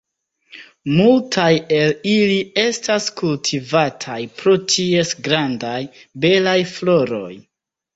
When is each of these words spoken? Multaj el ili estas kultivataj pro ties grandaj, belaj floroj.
Multaj 0.93 1.51
el 1.81 1.93
ili 2.15 2.39
estas 2.63 3.11
kultivataj 3.23 4.19
pro 4.41 4.59
ties 4.75 5.17
grandaj, 5.31 5.79
belaj 6.27 6.61
floroj. 6.77 7.35